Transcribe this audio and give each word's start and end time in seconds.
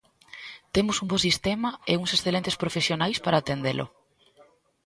Temos 0.75 0.97
un 1.03 1.07
bo 1.11 1.17
sistema 1.27 1.69
e 1.91 1.93
uns 2.01 2.11
excelentes 2.15 2.59
profesionais 2.61 3.17
para 3.25 3.39
atendelo. 3.39 3.85